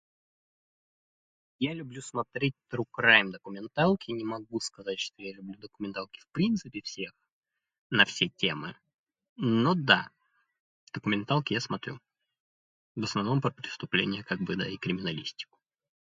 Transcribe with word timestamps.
Я 1.59 1.73
люблю 1.75 2.01
смотреть 2.01 2.55
тру-крайм 2.69 3.29
документалки 3.29 4.09
и 4.09 4.13
не 4.15 4.23
могу 4.25 4.59
сказать, 4.59 4.99
что 4.99 5.21
я 5.21 5.31
люблю 5.35 5.53
документалки 5.59 6.17
в 6.21 6.27
принципе 6.29 6.81
все.. 6.81 7.11
на 7.91 8.05
все 8.05 8.29
темы, 8.29 8.75
но 9.35 9.75
да, 9.75 10.09
документалки 10.91 11.53
я 11.53 11.59
смотрю, 11.59 11.99
в 12.95 13.03
основном 13.03 13.41
про 13.41 13.51
преступления 13.51 14.23
как 14.23 14.39
бы 14.41 14.55
да 14.55 14.67
и 14.67 14.77
криминалистику 14.77 15.59